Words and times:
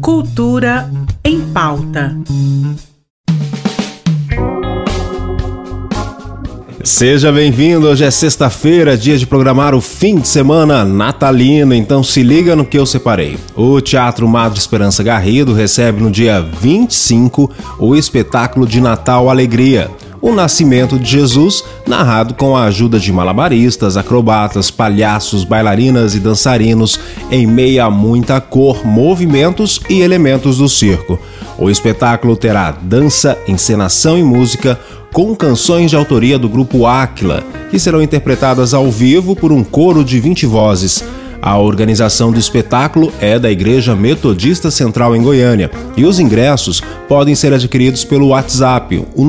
Cultura 0.00 0.90
em 1.24 1.40
pauta. 1.52 2.16
Seja 6.82 7.30
bem-vindo, 7.30 7.86
hoje 7.86 8.04
é 8.04 8.10
sexta-feira, 8.10 8.96
dia 8.96 9.18
de 9.18 9.26
programar 9.26 9.74
o 9.74 9.80
fim 9.80 10.16
de 10.16 10.26
semana 10.26 10.84
natalino, 10.84 11.74
então 11.74 12.02
se 12.02 12.22
liga 12.22 12.56
no 12.56 12.64
que 12.64 12.78
eu 12.78 12.86
separei. 12.86 13.36
O 13.54 13.80
Teatro 13.80 14.26
Madre 14.26 14.58
Esperança 14.58 15.02
Garrido 15.02 15.52
recebe 15.52 16.02
no 16.02 16.10
dia 16.10 16.40
25 16.40 17.50
o 17.78 17.94
espetáculo 17.94 18.66
de 18.66 18.80
Natal 18.80 19.28
Alegria 19.28 19.90
o 20.20 20.32
nascimento 20.32 20.98
de 20.98 21.10
Jesus, 21.10 21.64
narrado 21.86 22.34
com 22.34 22.56
a 22.56 22.64
ajuda 22.64 22.98
de 22.98 23.12
malabaristas, 23.12 23.96
acrobatas, 23.96 24.70
palhaços, 24.70 25.44
bailarinas 25.44 26.14
e 26.14 26.20
dançarinos, 26.20 26.98
em 27.30 27.46
meio 27.46 27.84
a 27.84 27.90
muita 27.90 28.40
cor, 28.40 28.84
movimentos 28.84 29.80
e 29.88 30.00
elementos 30.00 30.58
do 30.58 30.68
circo. 30.68 31.18
O 31.58 31.70
espetáculo 31.70 32.36
terá 32.36 32.70
dança, 32.70 33.38
encenação 33.46 34.18
e 34.18 34.22
música, 34.22 34.78
com 35.12 35.34
canções 35.34 35.90
de 35.90 35.96
autoria 35.96 36.38
do 36.38 36.48
grupo 36.48 36.86
Áquila, 36.86 37.42
que 37.70 37.78
serão 37.78 38.02
interpretadas 38.02 38.74
ao 38.74 38.90
vivo 38.90 39.34
por 39.34 39.52
um 39.52 39.64
coro 39.64 40.04
de 40.04 40.20
20 40.20 40.46
vozes. 40.46 41.04
A 41.48 41.56
organização 41.56 42.30
do 42.30 42.38
espetáculo 42.38 43.10
é 43.22 43.38
da 43.38 43.50
Igreja 43.50 43.96
Metodista 43.96 44.70
Central 44.70 45.16
em 45.16 45.22
Goiânia 45.22 45.70
e 45.96 46.04
os 46.04 46.20
ingressos 46.20 46.82
podem 47.08 47.34
ser 47.34 47.54
adquiridos 47.54 48.04
pelo 48.04 48.28
WhatsApp, 48.28 49.02
o 49.16 49.24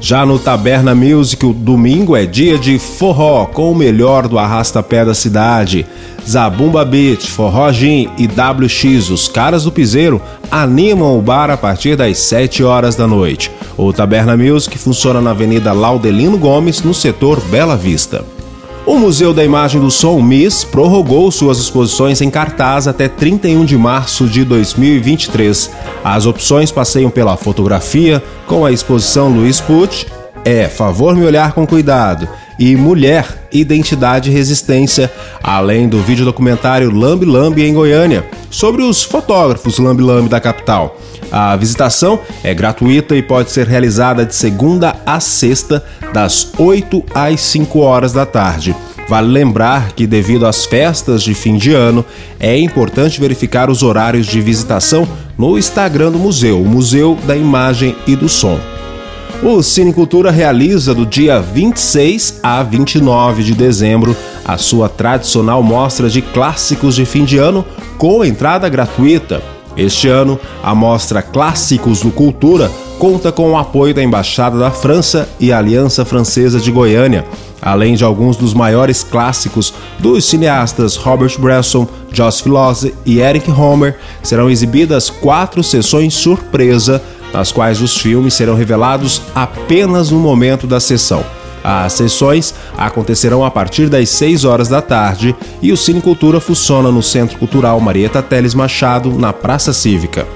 Já 0.00 0.24
no 0.24 0.38
Taberna 0.38 0.94
Music, 0.94 1.44
o 1.44 1.52
domingo 1.52 2.14
é 2.14 2.26
dia 2.26 2.58
de 2.58 2.78
forró, 2.78 3.46
com 3.46 3.72
o 3.72 3.74
melhor 3.74 4.28
do 4.28 4.38
arrasta-pé 4.38 5.04
da 5.04 5.14
cidade. 5.14 5.86
Zabumba 6.28 6.84
Beat, 6.84 7.26
Forró 7.26 7.72
Gin 7.72 8.08
e 8.18 8.26
WX, 8.26 9.10
os 9.10 9.28
caras 9.28 9.64
do 9.64 9.72
piseiro, 9.72 10.20
animam 10.50 11.16
o 11.16 11.22
bar 11.22 11.50
a 11.50 11.56
partir 11.56 11.96
das 11.96 12.18
7 12.18 12.62
horas 12.62 12.96
da 12.96 13.06
noite. 13.06 13.50
O 13.76 13.92
Taberna 13.92 14.36
Music 14.36 14.76
funciona 14.78 15.20
na 15.20 15.30
Avenida 15.30 15.72
Laudelino 15.72 16.36
Gomes, 16.36 16.82
no 16.82 16.92
setor 16.92 17.40
Bela 17.42 17.76
Vista. 17.76 18.35
O 18.86 18.96
Museu 18.96 19.34
da 19.34 19.44
Imagem 19.44 19.80
do 19.80 19.90
Som, 19.90 20.22
MIS, 20.22 20.62
prorrogou 20.62 21.28
suas 21.32 21.58
exposições 21.58 22.20
em 22.20 22.30
cartaz 22.30 22.86
até 22.86 23.08
31 23.08 23.64
de 23.64 23.76
março 23.76 24.28
de 24.28 24.44
2023. 24.44 25.72
As 26.04 26.24
opções 26.24 26.70
passeiam 26.70 27.10
pela 27.10 27.36
fotografia, 27.36 28.22
com 28.46 28.64
a 28.64 28.70
exposição 28.70 29.28
Luiz 29.28 29.60
Pucci, 29.60 30.06
É 30.44 30.68
Favor 30.68 31.16
Me 31.16 31.24
Olhar 31.24 31.52
com 31.52 31.66
Cuidado 31.66 32.28
e 32.60 32.76
Mulher, 32.76 33.48
Identidade 33.50 34.30
e 34.30 34.32
Resistência, 34.32 35.12
além 35.42 35.88
do 35.88 36.00
vídeo 36.00 36.24
documentário 36.24 36.94
Lambi 36.94 37.24
Lambi 37.24 37.64
em 37.64 37.74
Goiânia, 37.74 38.24
sobre 38.56 38.82
os 38.82 39.02
fotógrafos 39.02 39.78
Lambi 39.78 40.02
Lambi 40.02 40.30
da 40.30 40.40
capital. 40.40 40.98
A 41.30 41.54
visitação 41.56 42.18
é 42.42 42.54
gratuita 42.54 43.14
e 43.14 43.22
pode 43.22 43.50
ser 43.50 43.66
realizada 43.66 44.24
de 44.24 44.34
segunda 44.34 44.96
a 45.04 45.20
sexta, 45.20 45.84
das 46.14 46.52
8 46.56 47.04
às 47.14 47.38
5 47.42 47.78
horas 47.80 48.14
da 48.14 48.24
tarde. 48.24 48.74
Vale 49.10 49.28
lembrar 49.28 49.92
que, 49.92 50.06
devido 50.06 50.46
às 50.46 50.64
festas 50.64 51.22
de 51.22 51.34
fim 51.34 51.58
de 51.58 51.74
ano, 51.74 52.02
é 52.40 52.58
importante 52.58 53.20
verificar 53.20 53.68
os 53.68 53.82
horários 53.82 54.26
de 54.26 54.40
visitação 54.40 55.06
no 55.36 55.58
Instagram 55.58 56.10
do 56.12 56.18
museu, 56.18 56.62
o 56.62 56.66
Museu 56.66 57.18
da 57.26 57.36
Imagem 57.36 57.94
e 58.06 58.16
do 58.16 58.26
Som. 58.26 58.58
O 59.42 59.62
Cinecultura 59.62 60.30
realiza 60.30 60.94
do 60.94 61.04
dia 61.04 61.40
26 61.40 62.40
a 62.42 62.62
29 62.62 63.44
de 63.44 63.54
dezembro 63.54 64.16
a 64.44 64.56
sua 64.56 64.88
tradicional 64.88 65.62
mostra 65.62 66.08
de 66.08 66.22
clássicos 66.22 66.94
de 66.94 67.04
fim 67.04 67.24
de 67.24 67.36
ano 67.36 67.64
com 67.98 68.24
entrada 68.24 68.68
gratuita. 68.68 69.42
Este 69.76 70.08
ano, 70.08 70.40
a 70.62 70.74
mostra 70.74 71.20
Clássicos 71.20 72.00
do 72.00 72.10
Cultura 72.10 72.70
conta 72.98 73.30
com 73.30 73.50
o 73.50 73.58
apoio 73.58 73.92
da 73.92 74.02
Embaixada 74.02 74.58
da 74.58 74.70
França 74.70 75.28
e 75.38 75.52
Aliança 75.52 76.02
Francesa 76.02 76.58
de 76.58 76.70
Goiânia, 76.70 77.26
além 77.60 77.94
de 77.94 78.02
alguns 78.02 78.38
dos 78.38 78.54
maiores 78.54 79.02
clássicos 79.02 79.74
dos 79.98 80.24
cineastas 80.24 80.96
Robert 80.96 81.38
Bresson, 81.38 81.86
Joss 82.10 82.40
Filose 82.40 82.94
e 83.04 83.18
Eric 83.18 83.50
Homer, 83.50 83.98
serão 84.22 84.48
exibidas 84.48 85.10
quatro 85.10 85.62
sessões 85.62 86.14
surpresa, 86.14 87.02
nas 87.32 87.52
quais 87.52 87.80
os 87.80 87.96
filmes 87.96 88.34
serão 88.34 88.54
revelados 88.54 89.22
apenas 89.34 90.10
no 90.10 90.18
momento 90.18 90.66
da 90.66 90.80
sessão. 90.80 91.24
As 91.62 91.94
sessões 91.94 92.54
acontecerão 92.78 93.44
a 93.44 93.50
partir 93.50 93.88
das 93.88 94.08
6 94.10 94.44
horas 94.44 94.68
da 94.68 94.80
tarde 94.80 95.34
e 95.60 95.72
o 95.72 95.76
Cine 95.76 96.00
Cultura 96.00 96.38
funciona 96.38 96.92
no 96.92 97.02
Centro 97.02 97.36
Cultural 97.38 97.80
Marieta 97.80 98.22
Teles 98.22 98.54
Machado, 98.54 99.10
na 99.18 99.32
Praça 99.32 99.72
Cívica. 99.72 100.26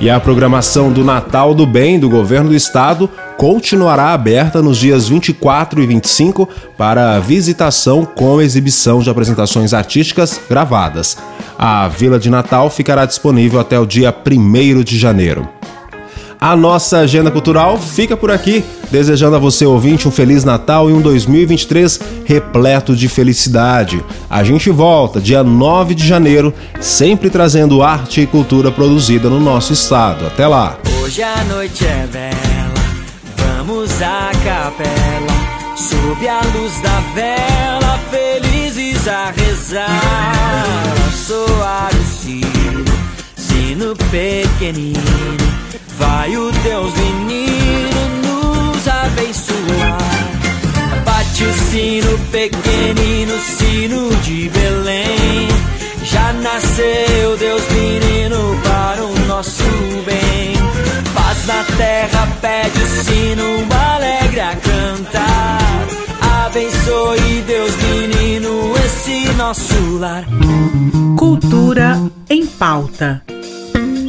E 0.00 0.10
a 0.10 0.18
programação 0.18 0.90
do 0.90 1.04
Natal 1.04 1.54
do 1.54 1.66
Bem 1.66 2.00
do 2.00 2.08
Governo 2.08 2.48
do 2.48 2.56
Estado 2.56 3.08
continuará 3.36 4.12
aberta 4.12 4.62
nos 4.62 4.78
dias 4.78 5.08
24 5.08 5.82
e 5.82 5.86
25 5.86 6.48
para 6.76 7.18
visitação 7.20 8.04
com 8.04 8.40
exibição 8.40 9.00
de 9.00 9.10
apresentações 9.10 9.72
artísticas 9.72 10.40
gravadas. 10.48 11.16
A 11.58 11.88
Vila 11.88 12.18
de 12.18 12.30
Natal 12.30 12.68
ficará 12.70 13.04
disponível 13.06 13.60
até 13.60 13.78
o 13.78 13.86
dia 13.86 14.14
1 14.14 14.82
de 14.82 14.98
janeiro. 14.98 15.48
A 16.40 16.54
nossa 16.54 16.98
agenda 16.98 17.30
cultural 17.30 17.78
fica 17.78 18.16
por 18.16 18.30
aqui, 18.30 18.64
desejando 18.90 19.36
a 19.36 19.38
você, 19.38 19.64
ouvinte, 19.64 20.06
um 20.06 20.10
Feliz 20.10 20.44
Natal 20.44 20.90
e 20.90 20.92
um 20.92 21.00
2023 21.00 22.00
repleto 22.24 22.94
de 22.94 23.08
felicidade. 23.08 24.04
A 24.28 24.44
gente 24.44 24.70
volta 24.70 25.20
dia 25.20 25.42
9 25.42 25.94
de 25.94 26.06
janeiro, 26.06 26.52
sempre 26.80 27.30
trazendo 27.30 27.82
arte 27.82 28.20
e 28.20 28.26
cultura 28.26 28.70
produzida 28.70 29.30
no 29.30 29.40
nosso 29.40 29.72
estado. 29.72 30.26
Até 30.26 30.46
lá! 30.46 30.78
Hoje 31.02 31.22
a 31.22 31.44
noite 31.44 31.84
é 31.84 32.06
bela, 32.10 32.74
vamos 33.36 33.90
à 34.02 34.30
capela, 34.42 35.76
sob 35.76 36.28
a 36.28 36.40
luz 36.56 36.80
da 36.80 37.00
vela, 37.14 38.00
felizes 38.10 39.06
a 39.06 39.30
rezar, 39.30 40.94
soar 41.12 41.90
o 41.92 42.04
sino, 42.04 42.84
sino 43.74 43.96
pequenino 43.96 45.00
Vai 45.98 46.36
o 46.36 46.50
Deus 46.50 46.92
menino 46.94 48.08
nos 48.22 48.88
abençoar. 48.88 49.98
Bate 51.04 51.44
o 51.44 51.52
sino 51.70 52.18
pequenino, 52.30 53.38
sino 53.40 54.16
de 54.22 54.48
Belém. 54.48 55.48
Já 56.04 56.32
nasceu 56.34 57.36
Deus 57.36 57.62
menino 57.70 58.60
para 58.62 59.04
o 59.04 59.18
nosso 59.26 59.62
bem. 60.04 60.54
Paz 61.14 61.46
na 61.46 61.64
terra, 61.76 62.28
pede 62.40 62.80
o 62.80 63.04
sino 63.04 63.44
alegre 63.94 64.40
a 64.40 64.56
cantar. 64.56 65.86
Abençoe 66.46 67.44
Deus 67.46 67.72
menino 67.76 68.72
esse 68.84 69.32
nosso 69.34 69.98
lar. 69.98 70.24
Cultura 71.16 72.00
em 72.28 72.46
pauta 72.46 73.22